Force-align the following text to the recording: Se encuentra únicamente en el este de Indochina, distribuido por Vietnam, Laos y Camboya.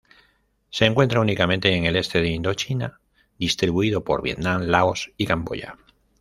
Se 0.71 0.87
encuentra 0.87 1.19
únicamente 1.19 1.75
en 1.75 1.85
el 1.85 1.95
este 1.95 2.21
de 2.23 2.29
Indochina, 2.29 2.99
distribuido 3.37 4.03
por 4.03 4.23
Vietnam, 4.23 4.63
Laos 4.63 5.11
y 5.15 5.27
Camboya. 5.27 5.77